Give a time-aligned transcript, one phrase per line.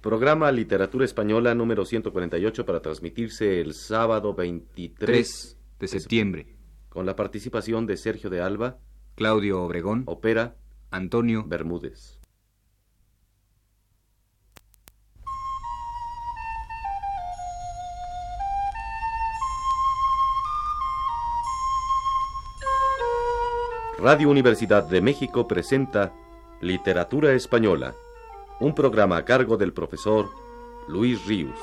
[0.00, 6.56] Programa Literatura Española número 148 para transmitirse el sábado 23 3 de septiembre.
[6.88, 8.78] con la participación de Sergio de Alba,
[9.14, 10.56] Claudio Obregón, Opera,
[10.90, 12.18] Antonio Bermúdez.
[23.98, 26.14] Radio Universidad de México presenta
[26.62, 27.94] Literatura Española,
[28.60, 30.28] un programa a cargo del profesor
[30.86, 31.58] Luis Ríos.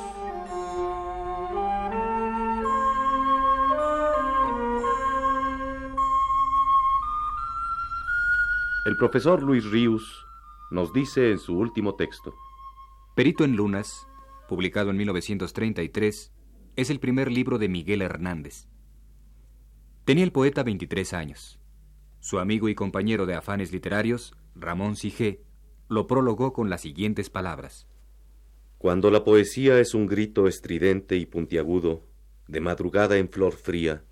[8.87, 10.25] El profesor Luis Ríos
[10.71, 12.33] nos dice en su último texto,
[13.15, 14.07] Perito en Lunas,
[14.49, 16.33] publicado en 1933,
[16.77, 18.67] es el primer libro de Miguel Hernández.
[20.03, 21.59] Tenía el poeta 23 años.
[22.21, 25.46] Su amigo y compañero de afanes literarios, Ramón Sigé,
[25.89, 27.87] lo prologó con las siguientes palabras.
[28.77, 32.05] Cuando la poesía es un grito estridente y puntiagudo,
[32.47, 34.03] de madrugada en flor fría,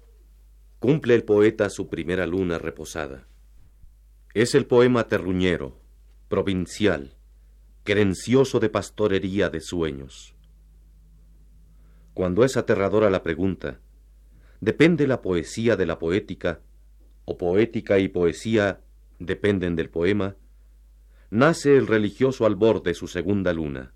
[0.80, 3.28] cumple el poeta su primera luna reposada.
[4.34, 5.80] Es el poema terruñero,
[6.28, 7.16] provincial,
[7.84, 10.36] querencioso de pastorería de sueños.
[12.14, 13.80] Cuando es aterradora la pregunta,
[14.62, 16.62] ¿depende la poesía de la poética,
[17.26, 18.82] o poética y poesía
[19.20, 20.36] dependen del poema?
[21.31, 23.94] Nace el religioso albor de su segunda luna.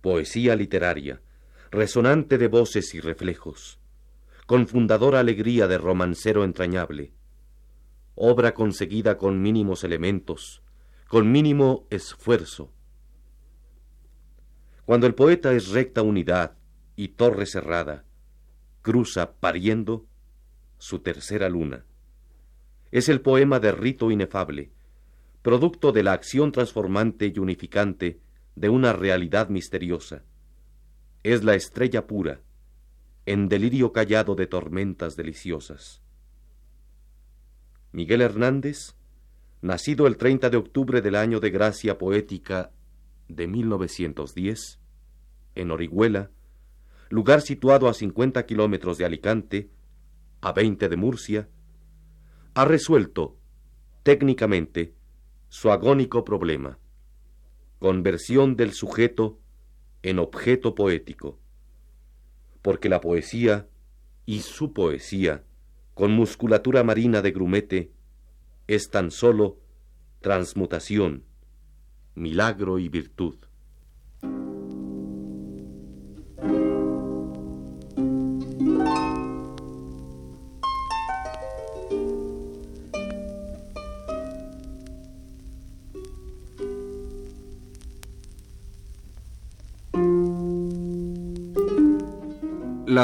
[0.00, 1.22] Poesía literaria,
[1.70, 3.78] resonante de voces y reflejos,
[4.46, 7.12] con fundadora alegría de romancero entrañable,
[8.16, 10.62] obra conseguida con mínimos elementos,
[11.08, 12.72] con mínimo esfuerzo.
[14.84, 16.56] Cuando el poeta es recta unidad
[16.96, 18.04] y torre cerrada,
[18.82, 20.06] cruza pariendo
[20.78, 21.84] su tercera luna.
[22.90, 24.72] Es el poema de rito inefable,
[25.46, 28.18] producto de la acción transformante y unificante
[28.56, 30.24] de una realidad misteriosa.
[31.22, 32.40] Es la estrella pura,
[33.26, 36.02] en delirio callado de tormentas deliciosas.
[37.92, 38.96] Miguel Hernández,
[39.62, 42.72] nacido el 30 de octubre del año de gracia poética
[43.28, 44.80] de 1910,
[45.54, 46.32] en Orihuela,
[47.08, 49.70] lugar situado a 50 kilómetros de Alicante,
[50.40, 51.48] a 20 de Murcia,
[52.54, 53.36] ha resuelto,
[54.02, 54.95] técnicamente,
[55.48, 56.78] su agónico problema,
[57.78, 59.38] conversión del sujeto
[60.02, 61.38] en objeto poético,
[62.62, 63.68] porque la poesía
[64.24, 65.44] y su poesía,
[65.94, 67.92] con musculatura marina de grumete,
[68.66, 69.58] es tan solo
[70.20, 71.24] transmutación,
[72.14, 73.36] milagro y virtud.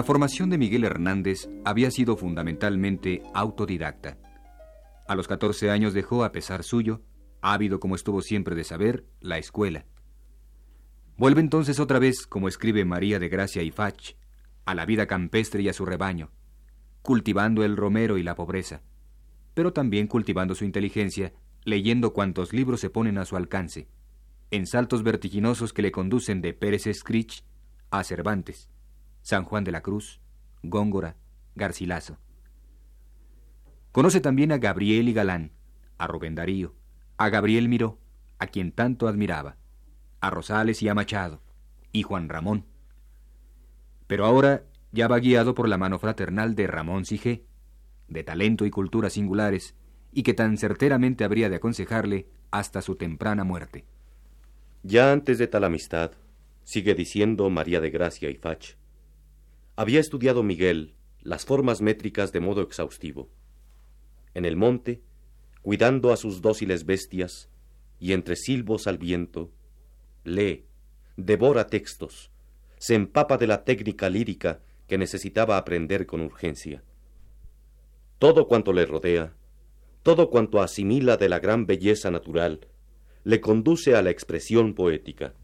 [0.03, 4.19] La formación de Miguel Hernández había sido fundamentalmente autodidacta.
[5.07, 7.03] A los 14 años dejó, a pesar suyo,
[7.41, 9.87] ávido como estuvo siempre de saber, la escuela.
[11.17, 14.17] Vuelve entonces otra vez, como escribe María de Gracia y Fach,
[14.65, 16.33] a la vida campestre y a su rebaño,
[17.03, 18.83] cultivando el romero y la pobreza,
[19.55, 21.33] pero también cultivando su inteligencia,
[21.63, 23.87] leyendo cuantos libros se ponen a su alcance,
[24.51, 27.45] en saltos vertiginosos que le conducen de Pérez Escrich
[27.93, 28.69] a Cervantes,
[29.23, 30.21] San Juan de la Cruz,
[30.63, 31.17] Góngora,
[31.55, 32.19] Garcilaso.
[33.93, 35.53] Conoce también a Gabriel y Galán,
[35.99, 36.75] a Rubén Darío,
[37.17, 37.99] a Gabriel Miró,
[38.39, 39.57] a quien tanto admiraba,
[40.21, 41.43] a Rosales y a Machado,
[41.93, 42.67] y Juan Ramón.
[44.07, 47.47] Pero ahora ya va guiado por la mano fraternal de Ramón Sigé,
[48.09, 49.75] de talento y cultura singulares,
[50.13, 53.87] y que tan certeramente habría de aconsejarle hasta su temprana muerte.
[54.83, 56.13] Ya antes de tal amistad,
[56.65, 58.75] sigue diciendo María de Gracia y Fach,
[59.77, 63.31] había estudiado Miguel las formas métricas de modo exhaustivo.
[64.35, 65.03] En el monte,
[65.63, 67.49] cuidando a sus dóciles bestias,
[67.99, 69.53] y entre silbos al viento,
[70.25, 70.67] lee,
[71.17, 72.33] devora textos,
[72.79, 76.83] se empapa de la técnica lírica que necesitaba aprender con urgencia.
[78.19, 79.37] Todo cuanto le rodea,
[80.03, 82.67] todo cuanto asimila de la gran belleza natural,
[83.23, 85.35] le conduce a la expresión poética.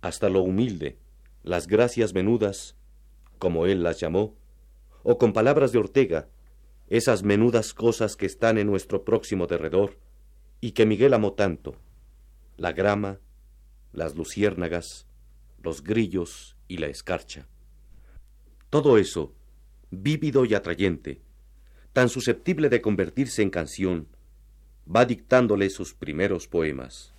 [0.00, 0.98] Hasta lo humilde,
[1.42, 2.76] las gracias menudas,
[3.40, 4.36] como él las llamó,
[5.02, 6.28] o con palabras de Ortega,
[6.88, 9.98] esas menudas cosas que están en nuestro próximo derredor
[10.60, 11.74] y que Miguel amó tanto,
[12.56, 13.18] la grama,
[13.92, 15.08] las luciérnagas,
[15.62, 17.48] los grillos y la escarcha.
[18.68, 19.34] Todo eso,
[19.90, 21.22] vívido y atrayente,
[21.92, 24.08] tan susceptible de convertirse en canción,
[24.84, 27.14] va dictándole sus primeros poemas.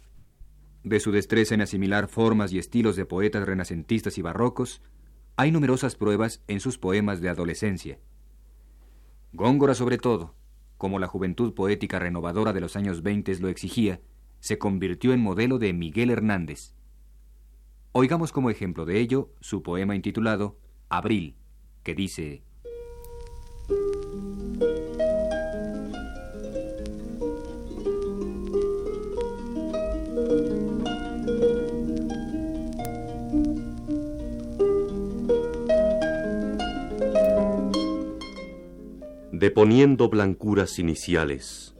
[0.84, 4.82] de su destreza en asimilar formas y estilos de poetas renacentistas y barrocos,
[5.42, 7.98] hay numerosas pruebas en sus poemas de adolescencia.
[9.34, 10.36] Góngora, sobre todo,
[10.78, 14.02] como la juventud poética renovadora de los años 20 lo exigía,
[14.40, 16.76] se convirtió en modelo de Miguel Hernández.
[17.92, 20.60] Oigamos como ejemplo de ello su poema intitulado
[20.90, 21.36] Abril,
[21.82, 22.44] que dice
[39.42, 41.74] deponiendo blancuras iniciales,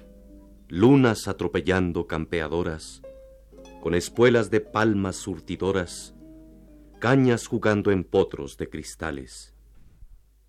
[0.68, 3.04] lunas atropellando campeadoras,
[3.84, 6.16] con espuelas de palmas surtidoras,
[6.98, 9.54] cañas jugando en potros de cristales,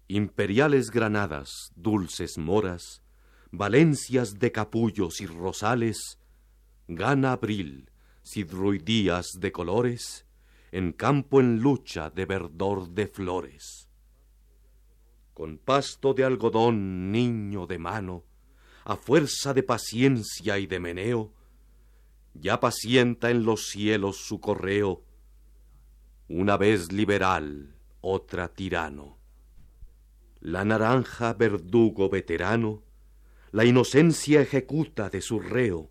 [0.08, 3.02] imperiales granadas, dulces moras,
[3.50, 6.18] valencias de capullos y rosales,
[6.88, 7.90] gana abril,
[8.22, 10.24] sidruidías de colores,
[10.70, 13.91] en campo en lucha de verdor de flores
[15.34, 18.24] con pasto de algodón, niño de mano,
[18.84, 21.32] a fuerza de paciencia y de meneo,
[22.34, 25.04] ya pacienta en los cielos su correo,
[26.28, 29.18] una vez liberal, otra tirano.
[30.40, 32.82] La naranja verdugo veterano,
[33.52, 35.90] la inocencia ejecuta de su reo,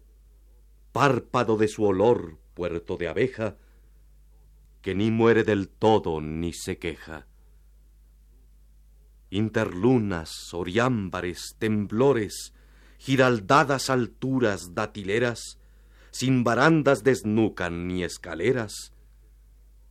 [0.92, 3.58] párpado de su olor, puerto de abeja,
[4.82, 7.28] que ni muere del todo ni se queja
[9.32, 12.54] interlunas, oriámbares, temblores,
[13.00, 15.58] giraldadas alturas datileras,
[16.12, 18.94] sin barandas desnucan ni escaleras,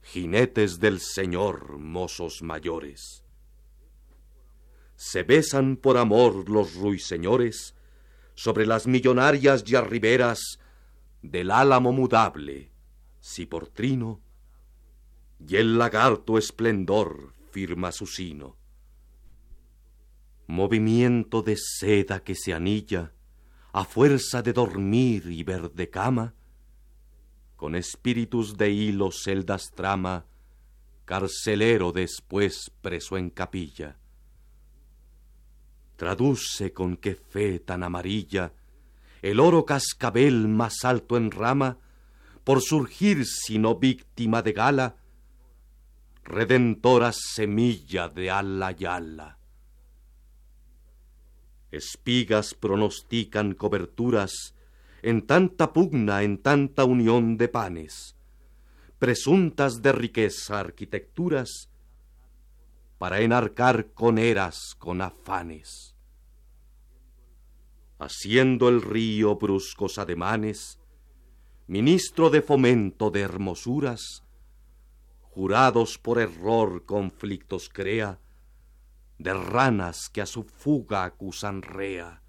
[0.02, 3.24] jinetes del Señor, mozos mayores.
[4.94, 7.74] Se besan por amor los ruiseñores
[8.34, 10.58] sobre las millonarias yarriberas
[11.22, 12.70] del álamo mudable,
[13.20, 14.20] si por trino,
[15.38, 18.59] y el lagarto esplendor firma su sino
[20.50, 23.12] movimiento de seda que se anilla
[23.72, 26.34] a fuerza de dormir y ver de cama,
[27.56, 30.26] con espíritus de hilo celdas trama,
[31.04, 33.96] carcelero después preso en capilla.
[35.96, 38.52] Traduce con qué fe tan amarilla
[39.22, 41.78] el oro cascabel más alto en rama,
[42.42, 44.96] por surgir sino víctima de gala,
[46.24, 49.39] redentora semilla de ala y ala
[51.70, 54.54] Espigas pronostican coberturas
[55.02, 58.16] en tanta pugna, en tanta unión de panes,
[58.98, 61.70] presuntas de riqueza arquitecturas,
[62.98, 65.94] para enarcar con eras, con afanes.
[67.98, 70.78] Haciendo el río bruscos ademanes,
[71.66, 74.22] ministro de fomento de hermosuras,
[75.22, 78.18] jurados por error conflictos crea,
[79.20, 82.22] de ranas que a su fuga acusan rea.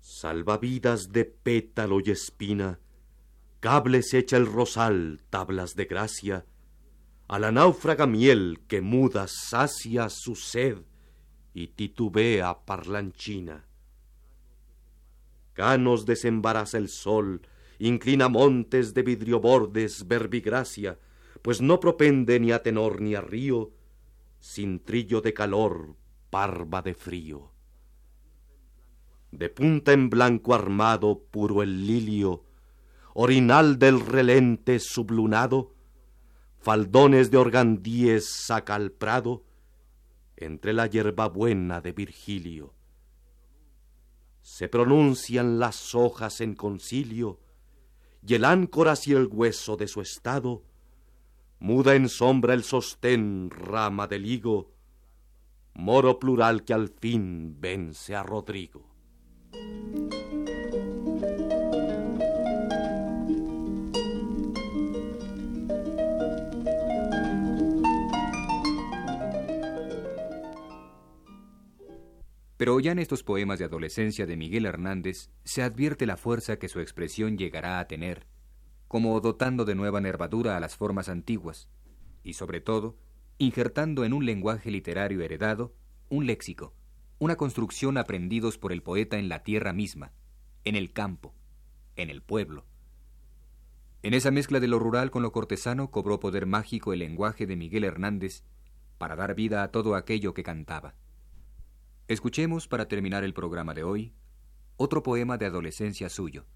[0.00, 2.80] Salvavidas de pétalo y espina,
[3.60, 6.46] cables echa el rosal, tablas de gracia,
[7.28, 10.78] a la náufraga miel que muda sacia su sed
[11.52, 13.66] y titubea parlanchina.
[15.52, 17.42] Canos desembaraza el sol,
[17.78, 20.98] inclina montes de vidrio bordes verbigracia,
[21.42, 23.72] pues no propende ni a tenor ni a río,
[24.40, 25.96] sin trillo de calor,
[26.30, 27.52] parva de frío.
[29.30, 32.44] De punta en blanco armado, puro el lilio,
[33.14, 35.74] orinal del relente sublunado,
[36.58, 39.44] faldones de organdíes saca al prado,
[40.36, 42.74] entre la hierbabuena de Virgilio.
[44.40, 47.40] Se pronuncian las hojas en concilio,
[48.26, 50.62] y el áncoras y el hueso de su estado,
[51.58, 54.72] muda en sombra el sostén rama del higo,
[55.74, 58.88] moro plural que al fin vence a Rodrigo.
[72.58, 76.68] Pero ya en estos poemas de adolescencia de Miguel Hernández se advierte la fuerza que
[76.68, 78.26] su expresión llegará a tener
[78.88, 81.68] como dotando de nueva nervadura a las formas antiguas,
[82.24, 82.96] y sobre todo,
[83.36, 85.74] injertando en un lenguaje literario heredado
[86.08, 86.74] un léxico,
[87.18, 90.12] una construcción aprendidos por el poeta en la tierra misma,
[90.64, 91.34] en el campo,
[91.96, 92.64] en el pueblo.
[94.02, 97.56] En esa mezcla de lo rural con lo cortesano cobró poder mágico el lenguaje de
[97.56, 98.44] Miguel Hernández
[98.96, 100.94] para dar vida a todo aquello que cantaba.
[102.06, 104.14] Escuchemos, para terminar el programa de hoy,
[104.76, 106.46] otro poema de adolescencia suyo,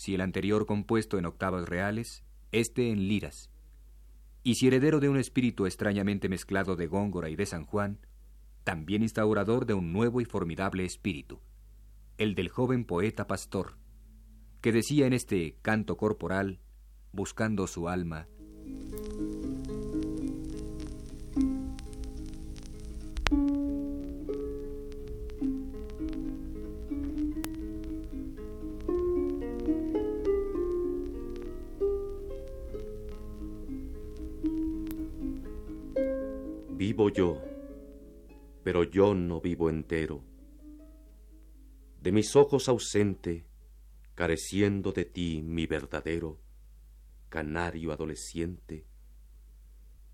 [0.00, 3.50] si el anterior compuesto en octavas reales, este en liras,
[4.42, 7.98] y si heredero de un espíritu extrañamente mezclado de Góngora y de San Juan,
[8.64, 11.42] también instaurador de un nuevo y formidable espíritu,
[12.16, 13.76] el del joven poeta pastor,
[14.62, 16.60] que decía en este canto corporal,
[17.12, 18.26] buscando su alma,
[37.12, 37.42] Yo,
[38.62, 40.22] pero yo no vivo entero.
[42.00, 43.46] De mis ojos ausente,
[44.14, 46.40] careciendo de ti mi verdadero,
[47.28, 48.86] canario adolescente,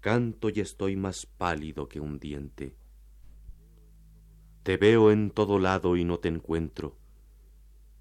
[0.00, 2.76] canto y estoy más pálido que un diente.
[4.62, 6.96] Te veo en todo lado y no te encuentro,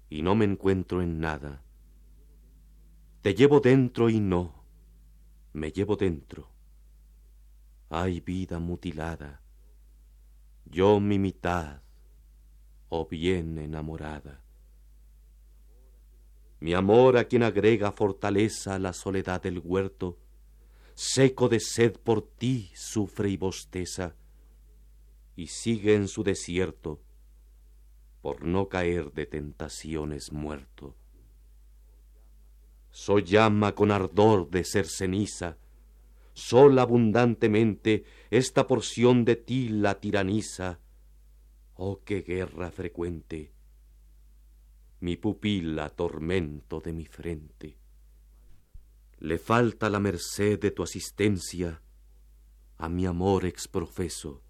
[0.08, 1.62] y no me encuentro en nada.
[3.20, 4.64] Te llevo dentro y no,
[5.52, 6.55] me llevo dentro
[7.88, 9.40] Ay vida mutilada,
[10.64, 11.82] yo mi mitad,
[12.88, 14.42] oh bien enamorada.
[16.58, 20.18] Mi amor a quien agrega fortaleza a la soledad del huerto,
[20.94, 24.16] seco de sed por ti sufre y bosteza,
[25.36, 27.00] y sigue en su desierto,
[28.20, 30.96] por no caer de tentaciones muerto.
[32.90, 35.58] Soy llama con ardor de ser ceniza,
[36.36, 40.80] sola abundantemente esta porción de ti la tiraniza.
[41.76, 43.52] Oh, qué guerra frecuente,
[45.00, 47.78] mi pupila tormento de mi frente.
[49.18, 51.82] Le falta la merced de tu asistencia
[52.76, 54.42] a mi amor exprofeso.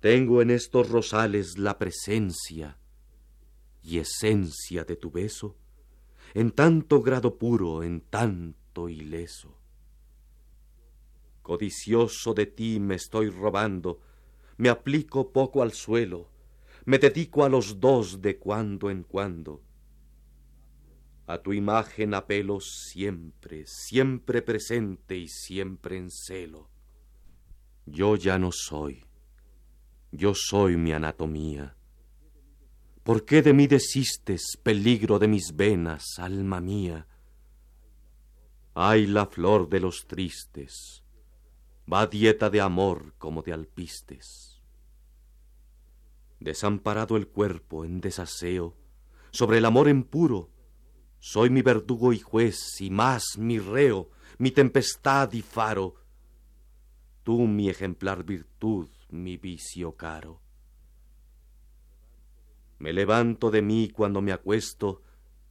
[0.00, 2.78] Tengo en estos rosales la presencia
[3.82, 5.56] y esencia de tu beso,
[6.34, 9.65] en tanto grado puro, en tanto ileso.
[11.46, 14.00] Codicioso de ti me estoy robando,
[14.56, 16.28] me aplico poco al suelo,
[16.86, 19.62] me dedico a los dos de cuando en cuando.
[21.28, 26.68] A tu imagen apelo siempre, siempre presente y siempre en celo.
[27.84, 29.04] Yo ya no soy,
[30.10, 31.76] yo soy mi anatomía.
[33.04, 37.06] ¿Por qué de mí desistes, peligro de mis venas, alma mía?
[38.74, 41.04] Ay, la flor de los tristes,
[41.92, 44.60] va dieta de amor como de alpistes.
[46.40, 48.76] Desamparado el cuerpo en desaseo,
[49.30, 50.50] sobre el amor en puro,
[51.18, 55.96] soy mi verdugo y juez, y más mi reo, mi tempestad y faro.
[57.22, 60.40] Tú mi ejemplar virtud, mi vicio caro.
[62.78, 65.02] Me levanto de mí cuando me acuesto,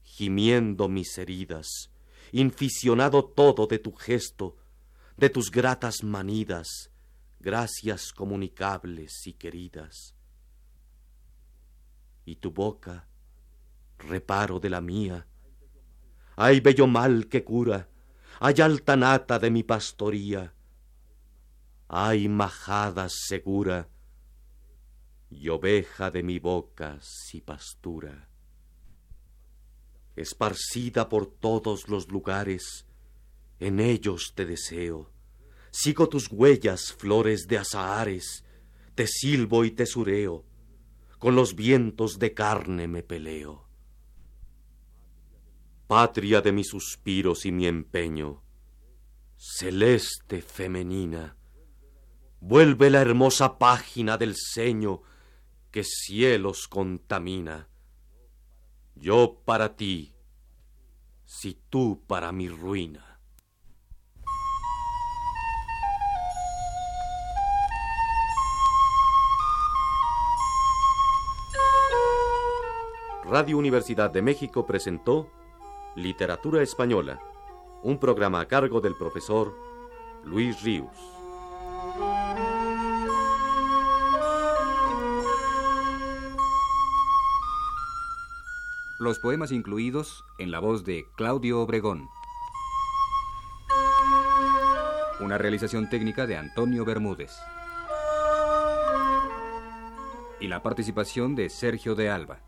[0.04, 1.92] gimiendo mis heridas,
[2.32, 4.56] inficionado todo de tu gesto,
[5.18, 6.92] de tus gratas manidas,
[7.40, 10.16] gracias comunicables y queridas.
[12.26, 13.08] Y tu boca,
[13.98, 15.28] reparo de la mía,
[16.36, 17.88] hay bello mal que cura,
[18.40, 20.54] hay alta nata de mi pastoría,
[21.88, 23.88] hay majada segura,
[25.30, 28.30] y oveja de mi boca si pastura.
[30.16, 32.85] Esparcida por todos los lugares,
[33.60, 35.12] en ellos te deseo.
[35.72, 38.46] Sigo tus huellas, flores de azahares,
[38.96, 40.46] te silbo y te sureo,
[41.20, 43.68] con los vientos de carne me peleo.
[45.88, 48.42] Patria de mis suspiros y mi empeño,
[49.38, 51.38] celeste femenina,
[52.40, 55.02] vuelve la hermosa página del ceño
[55.72, 57.68] que cielos contamina.
[58.96, 60.16] Yo para ti,
[61.26, 63.15] si tú para mi ruina.
[73.28, 75.32] Radio Universidad de México presentó
[75.96, 77.20] Literatura Española,
[77.82, 79.52] un programa a cargo del profesor
[80.24, 80.96] Luis Ríos.
[89.00, 92.08] Los poemas incluidos en la voz de Claudio Obregón.
[95.20, 97.36] Una realización técnica de Antonio Bermúdez.
[100.40, 102.45] Y la participación de Sergio de Alba.